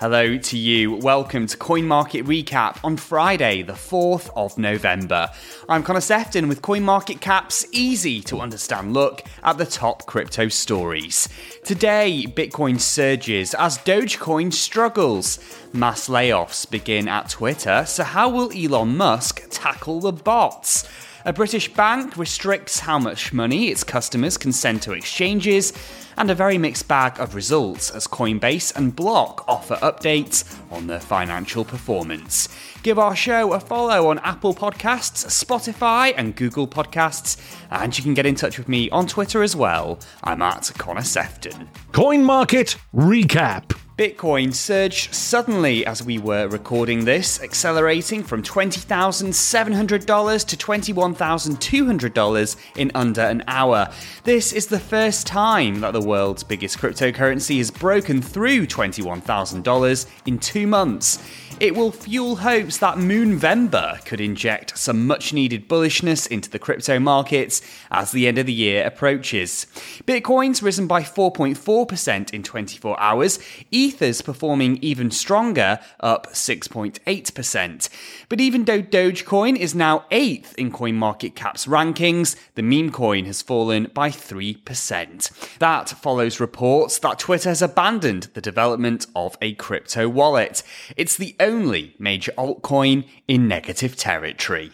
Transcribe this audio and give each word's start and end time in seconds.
Hello 0.00 0.36
to 0.36 0.58
you. 0.58 0.96
Welcome 0.96 1.46
to 1.46 1.56
Coin 1.56 1.86
Market 1.86 2.26
Recap 2.26 2.78
on 2.82 2.96
Friday, 2.96 3.62
the 3.62 3.74
4th 3.74 4.28
of 4.34 4.58
November. 4.58 5.30
I'm 5.68 5.84
Connor 5.84 6.00
Sefton 6.00 6.48
with 6.48 6.62
CoinMarketCap's 6.62 7.66
easy 7.70 8.20
to 8.22 8.40
understand 8.40 8.92
look 8.92 9.22
at 9.44 9.56
the 9.56 9.64
top 9.64 10.04
crypto 10.06 10.48
stories. 10.48 11.28
Today, 11.64 12.26
Bitcoin 12.26 12.80
surges 12.80 13.54
as 13.54 13.78
Dogecoin 13.78 14.52
struggles. 14.52 15.38
Mass 15.72 16.08
layoffs 16.08 16.68
begin 16.68 17.06
at 17.06 17.30
Twitter, 17.30 17.84
so 17.86 18.02
how 18.02 18.28
will 18.28 18.50
Elon 18.52 18.96
Musk 18.96 19.44
tackle 19.48 20.00
the 20.00 20.12
bots? 20.12 20.88
A 21.26 21.32
British 21.32 21.72
bank 21.72 22.18
restricts 22.18 22.80
how 22.80 22.98
much 22.98 23.32
money 23.32 23.68
its 23.68 23.82
customers 23.82 24.36
can 24.36 24.52
send 24.52 24.82
to 24.82 24.92
exchanges, 24.92 25.72
and 26.18 26.30
a 26.30 26.34
very 26.34 26.58
mixed 26.58 26.86
bag 26.86 27.18
of 27.18 27.34
results 27.34 27.90
as 27.90 28.06
Coinbase 28.06 28.76
and 28.76 28.94
Block 28.94 29.42
offer 29.48 29.76
updates 29.76 30.44
on 30.70 30.86
their 30.86 31.00
financial 31.00 31.64
performance. 31.64 32.50
Give 32.82 32.98
our 32.98 33.16
show 33.16 33.54
a 33.54 33.60
follow 33.60 34.08
on 34.08 34.18
Apple 34.18 34.54
Podcasts, 34.54 35.24
Spotify, 35.26 36.12
and 36.14 36.36
Google 36.36 36.68
Podcasts, 36.68 37.40
and 37.70 37.96
you 37.96 38.04
can 38.04 38.12
get 38.12 38.26
in 38.26 38.34
touch 38.34 38.58
with 38.58 38.68
me 38.68 38.90
on 38.90 39.06
Twitter 39.06 39.42
as 39.42 39.56
well. 39.56 39.98
I'm 40.24 40.42
at 40.42 40.70
Connor 40.76 41.04
Sefton. 41.04 41.70
Coin 41.92 42.22
Market 42.22 42.76
Recap. 42.94 43.72
Bitcoin 43.96 44.52
surged 44.52 45.14
suddenly 45.14 45.86
as 45.86 46.02
we 46.02 46.18
were 46.18 46.48
recording 46.48 47.04
this, 47.04 47.40
accelerating 47.40 48.24
from 48.24 48.42
$20,700 48.42 50.46
to 50.46 50.56
$21,200 50.56 52.56
in 52.74 52.90
under 52.92 53.20
an 53.20 53.44
hour. 53.46 53.88
This 54.24 54.52
is 54.52 54.66
the 54.66 54.80
first 54.80 55.28
time 55.28 55.78
that 55.82 55.92
the 55.92 56.00
world's 56.00 56.42
biggest 56.42 56.78
cryptocurrency 56.78 57.58
has 57.58 57.70
broken 57.70 58.20
through 58.20 58.66
$21,000 58.66 60.06
in 60.26 60.40
two 60.40 60.66
months. 60.66 61.20
It 61.60 61.76
will 61.76 61.92
fuel 61.92 62.34
hopes 62.34 62.78
that 62.78 62.96
Moonvember 62.96 64.04
could 64.04 64.20
inject 64.20 64.76
some 64.76 65.06
much 65.06 65.32
needed 65.32 65.68
bullishness 65.68 66.26
into 66.26 66.50
the 66.50 66.58
crypto 66.58 66.98
markets 66.98 67.62
as 67.92 68.10
the 68.10 68.26
end 68.26 68.38
of 68.38 68.46
the 68.46 68.52
year 68.52 68.84
approaches. 68.84 69.68
Bitcoin's 70.04 70.64
risen 70.64 70.88
by 70.88 71.02
4.4% 71.02 72.34
in 72.34 72.42
24 72.42 72.98
hours, 72.98 73.38
Ether's 73.84 74.22
performing 74.22 74.78
even 74.80 75.10
stronger, 75.10 75.78
up 76.00 76.28
6.8%. 76.28 77.88
But 78.30 78.40
even 78.40 78.64
though 78.64 78.80
Dogecoin 78.80 79.56
is 79.56 79.74
now 79.74 80.06
8th 80.10 80.54
in 80.54 80.72
CoinMarketCap's 80.72 81.66
rankings, 81.66 82.34
the 82.54 82.62
meme 82.62 82.90
coin 82.90 83.26
has 83.26 83.42
fallen 83.42 83.90
by 83.92 84.08
3%. 84.08 85.58
That 85.58 85.90
follows 85.90 86.40
reports 86.40 86.98
that 87.00 87.18
Twitter 87.18 87.50
has 87.50 87.60
abandoned 87.60 88.28
the 88.32 88.40
development 88.40 89.06
of 89.14 89.36
a 89.42 89.52
crypto 89.52 90.08
wallet. 90.08 90.62
It's 90.96 91.18
the 91.18 91.36
only 91.38 91.94
major 91.98 92.32
altcoin 92.38 93.06
in 93.28 93.46
negative 93.46 93.96
territory. 93.96 94.72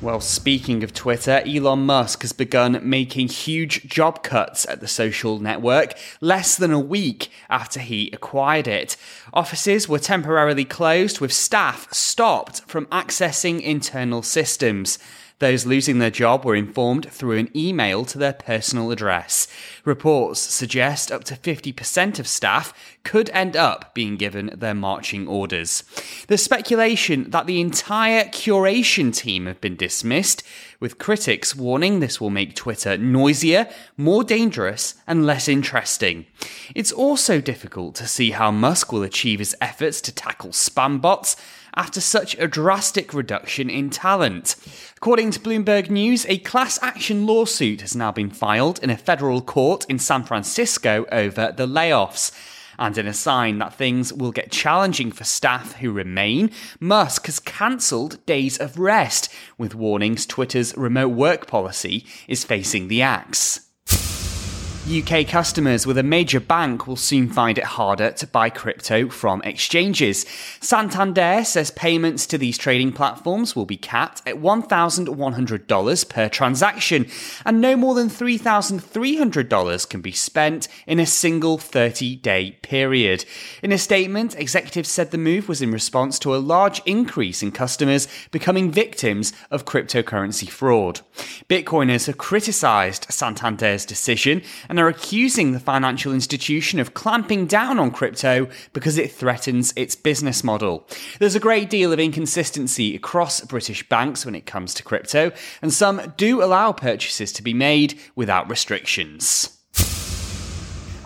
Well, 0.00 0.20
speaking 0.20 0.84
of 0.84 0.92
Twitter, 0.92 1.42
Elon 1.46 1.86
Musk 1.86 2.22
has 2.22 2.32
begun 2.32 2.78
making 2.82 3.28
huge 3.28 3.86
job 3.86 4.22
cuts 4.22 4.66
at 4.68 4.80
the 4.80 4.88
social 4.88 5.38
network 5.38 5.94
less 6.20 6.56
than 6.56 6.72
a 6.72 6.78
week 6.78 7.30
after 7.48 7.80
he 7.80 8.10
acquired 8.12 8.68
it. 8.68 8.96
Offices 9.32 9.88
were 9.88 9.98
temporarily 9.98 10.66
closed 10.66 11.20
with 11.20 11.32
staff 11.32 11.90
stopped 11.92 12.60
from 12.66 12.84
accessing 12.86 13.62
internal 13.62 14.22
systems. 14.22 14.98
Those 15.40 15.66
losing 15.66 15.98
their 15.98 16.10
job 16.10 16.44
were 16.44 16.54
informed 16.54 17.10
through 17.10 17.38
an 17.38 17.50
email 17.56 18.04
to 18.04 18.18
their 18.18 18.32
personal 18.32 18.92
address. 18.92 19.48
Reports 19.84 20.40
suggest 20.40 21.10
up 21.10 21.24
to 21.24 21.34
50% 21.34 22.18
of 22.20 22.28
staff 22.28 22.72
could 23.02 23.30
end 23.30 23.56
up 23.56 23.94
being 23.94 24.16
given 24.16 24.50
their 24.56 24.74
marching 24.74 25.26
orders. 25.26 25.82
There's 26.28 26.42
speculation 26.42 27.30
that 27.30 27.46
the 27.46 27.60
entire 27.60 28.24
curation 28.24 29.14
team 29.14 29.46
have 29.46 29.60
been 29.60 29.76
dismissed, 29.76 30.44
with 30.84 30.98
critics 30.98 31.56
warning 31.56 32.00
this 32.00 32.20
will 32.20 32.28
make 32.28 32.54
Twitter 32.54 32.98
noisier, 32.98 33.66
more 33.96 34.22
dangerous, 34.22 34.96
and 35.06 35.24
less 35.24 35.48
interesting. 35.48 36.26
It's 36.74 36.92
also 36.92 37.40
difficult 37.40 37.94
to 37.94 38.06
see 38.06 38.32
how 38.32 38.50
Musk 38.50 38.92
will 38.92 39.02
achieve 39.02 39.38
his 39.38 39.56
efforts 39.62 40.02
to 40.02 40.14
tackle 40.14 40.50
spam 40.50 41.00
bots 41.00 41.36
after 41.74 42.02
such 42.02 42.36
a 42.38 42.46
drastic 42.46 43.14
reduction 43.14 43.70
in 43.70 43.88
talent. 43.88 44.56
According 44.98 45.30
to 45.30 45.40
Bloomberg 45.40 45.88
News, 45.88 46.26
a 46.28 46.36
class 46.36 46.78
action 46.82 47.26
lawsuit 47.26 47.80
has 47.80 47.96
now 47.96 48.12
been 48.12 48.28
filed 48.28 48.78
in 48.82 48.90
a 48.90 48.98
federal 48.98 49.40
court 49.40 49.86
in 49.88 49.98
San 49.98 50.22
Francisco 50.22 51.06
over 51.10 51.50
the 51.56 51.66
layoffs. 51.66 52.30
And 52.78 52.96
in 52.98 53.06
a 53.06 53.12
sign 53.12 53.58
that 53.58 53.74
things 53.74 54.12
will 54.12 54.32
get 54.32 54.50
challenging 54.50 55.12
for 55.12 55.24
staff 55.24 55.74
who 55.74 55.92
remain, 55.92 56.50
Musk 56.80 57.26
has 57.26 57.40
cancelled 57.40 58.24
days 58.26 58.58
of 58.58 58.78
rest, 58.78 59.32
with 59.58 59.74
warnings 59.74 60.26
Twitter's 60.26 60.76
remote 60.76 61.08
work 61.08 61.46
policy 61.46 62.06
is 62.28 62.44
facing 62.44 62.88
the 62.88 63.02
axe. 63.02 63.70
UK 64.86 65.26
customers 65.26 65.86
with 65.86 65.96
a 65.96 66.02
major 66.02 66.38
bank 66.38 66.86
will 66.86 66.96
soon 66.96 67.30
find 67.30 67.56
it 67.56 67.64
harder 67.64 68.10
to 68.10 68.26
buy 68.26 68.50
crypto 68.50 69.08
from 69.08 69.40
exchanges. 69.40 70.26
Santander 70.60 71.42
says 71.42 71.70
payments 71.70 72.26
to 72.26 72.36
these 72.36 72.58
trading 72.58 72.92
platforms 72.92 73.56
will 73.56 73.64
be 73.64 73.78
capped 73.78 74.20
at 74.26 74.34
$1,100 74.34 76.08
per 76.10 76.28
transaction, 76.28 77.06
and 77.46 77.62
no 77.62 77.76
more 77.76 77.94
than 77.94 78.10
$3,300 78.10 79.88
can 79.88 80.02
be 80.02 80.12
spent 80.12 80.68
in 80.86 81.00
a 81.00 81.06
single 81.06 81.56
30 81.56 82.16
day 82.16 82.50
period. 82.60 83.24
In 83.62 83.72
a 83.72 83.78
statement, 83.78 84.34
executives 84.36 84.90
said 84.90 85.12
the 85.12 85.16
move 85.16 85.48
was 85.48 85.62
in 85.62 85.72
response 85.72 86.18
to 86.18 86.34
a 86.34 86.36
large 86.36 86.82
increase 86.84 87.42
in 87.42 87.52
customers 87.52 88.06
becoming 88.30 88.70
victims 88.70 89.32
of 89.50 89.64
cryptocurrency 89.64 90.50
fraud. 90.50 91.00
Bitcoiners 91.48 92.06
have 92.06 92.18
criticized 92.18 93.06
Santander's 93.08 93.86
decision 93.86 94.42
and 94.73 94.73
are 94.78 94.88
accusing 94.88 95.52
the 95.52 95.60
financial 95.60 96.12
institution 96.12 96.80
of 96.80 96.94
clamping 96.94 97.46
down 97.46 97.78
on 97.78 97.90
crypto 97.90 98.48
because 98.72 98.98
it 98.98 99.12
threatens 99.12 99.72
its 99.76 99.94
business 99.94 100.44
model. 100.44 100.86
There's 101.18 101.34
a 101.34 101.40
great 101.40 101.70
deal 101.70 101.92
of 101.92 102.00
inconsistency 102.00 102.94
across 102.94 103.40
British 103.42 103.88
banks 103.88 104.24
when 104.24 104.34
it 104.34 104.46
comes 104.46 104.74
to 104.74 104.82
crypto, 104.82 105.32
and 105.62 105.72
some 105.72 106.14
do 106.16 106.42
allow 106.42 106.72
purchases 106.72 107.32
to 107.32 107.42
be 107.42 107.54
made 107.54 107.98
without 108.14 108.48
restrictions. 108.48 109.50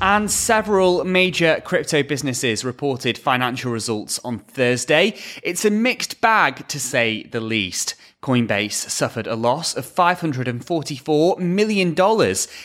And 0.00 0.30
several 0.30 1.04
major 1.04 1.60
crypto 1.64 2.04
businesses 2.04 2.64
reported 2.64 3.18
financial 3.18 3.72
results 3.72 4.20
on 4.24 4.38
Thursday. 4.38 5.16
It's 5.42 5.64
a 5.64 5.70
mixed 5.70 6.20
bag, 6.20 6.68
to 6.68 6.78
say 6.78 7.24
the 7.24 7.40
least. 7.40 7.96
Coinbase 8.20 8.90
suffered 8.90 9.28
a 9.28 9.36
loss 9.36 9.76
of 9.76 9.86
$544 9.86 11.38
million 11.38 11.90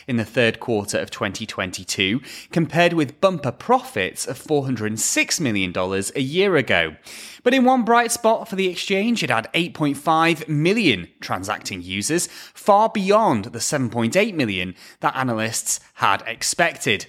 in 0.08 0.18
the 0.18 0.25
third 0.25 0.59
quarter 0.59 0.97
of 0.97 1.12
2022, 1.12 2.22
compared 2.52 2.94
with 2.94 3.22
bumper 3.22 3.52
profits 3.52 4.25
of 4.25 4.41
$406 4.41 5.40
million 5.40 5.72
a 6.16 6.19
year 6.19 6.56
ago. 6.56 6.96
But 7.44 7.53
in 7.53 7.66
one 7.66 7.84
bright 7.84 8.12
spot 8.12 8.47
for 8.47 8.56
the 8.56 8.68
exchange, 8.68 9.22
it 9.22 9.30
had 9.30 9.52
8.5 9.53 10.47
million 10.47 11.09
transacting 11.19 11.84
users, 11.84 12.28
far 12.53 12.90
beyond 12.90 13.46
the 13.46 13.59
7.8 13.59 14.34
million 14.34 14.74
that 15.02 15.16
analysts 15.16 15.80
had 15.96 16.24
expected. 16.25 17.06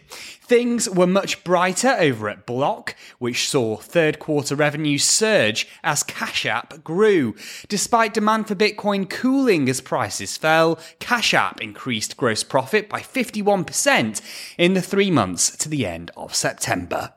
Things 0.47 0.91
were 0.91 1.07
much 1.07 1.43
brighter 1.43 1.97
over 1.99 2.29
at 2.29 2.45
Block, 2.45 2.95
which 3.19 3.49
saw 3.49 3.77
third 3.77 4.19
quarter 4.19 4.55
revenue 4.55 4.99
surge 4.99 5.67
as 5.83 6.03
Cash 6.03 6.45
App 6.45 6.85
grew. 6.85 7.35
Despite 7.69 8.13
demand 8.35 8.49
for 8.49 8.57
Bitcoin 8.57 9.09
cooling 9.09 9.69
as 9.69 9.81
prices 9.81 10.37
fell, 10.37 10.77
Cash 10.99 11.35
App 11.35 11.61
increased 11.61 12.17
gross 12.17 12.43
profit 12.43 12.89
by 12.89 12.99
51% 12.99 14.21
in 14.59 14.75
the 14.75 14.83
three 14.83 15.11
months 15.11 15.57
to 15.57 15.69
the 15.69 15.87
end 15.87 16.11
of 16.17 16.35
September. 16.35 17.13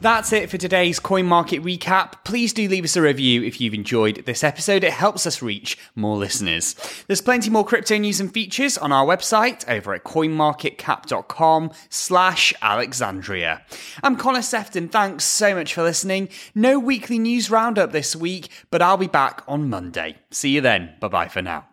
That's 0.00 0.32
it 0.32 0.48
for 0.48 0.56
today's 0.56 0.98
coin 0.98 1.26
market 1.26 1.62
recap. 1.62 2.24
Please 2.24 2.54
do 2.54 2.66
leave 2.66 2.84
us 2.84 2.96
a 2.96 3.02
review 3.02 3.42
if 3.42 3.60
you've 3.60 3.74
enjoyed 3.74 4.24
this 4.24 4.42
episode. 4.42 4.82
It 4.82 4.94
helps 4.94 5.26
us 5.26 5.42
reach 5.42 5.76
more 5.94 6.16
listeners. 6.16 6.74
There's 7.06 7.20
plenty 7.20 7.50
more 7.50 7.66
crypto 7.66 7.98
news 7.98 8.18
and 8.18 8.32
features 8.32 8.78
on 8.78 8.92
our 8.92 9.04
website 9.04 9.68
over 9.68 9.92
at 9.92 10.04
coinmarketcap.com 10.04 11.72
slash 11.90 12.54
Alexandria. 12.62 13.62
I'm 14.02 14.16
Connor 14.16 14.40
Sefton. 14.40 14.88
Thanks 14.88 15.24
so 15.24 15.54
much 15.54 15.74
for 15.74 15.82
listening. 15.82 16.30
No 16.54 16.78
weekly 16.78 17.18
news 17.18 17.50
roundup 17.50 17.92
this 17.92 18.16
week, 18.16 18.48
but 18.70 18.80
I'll 18.80 18.96
be 18.96 19.06
back 19.06 19.42
on 19.46 19.68
Monday. 19.68 20.16
See 20.30 20.50
you 20.50 20.62
then. 20.62 20.94
Bye 21.00 21.08
bye 21.08 21.28
for 21.28 21.42
now. 21.42 21.69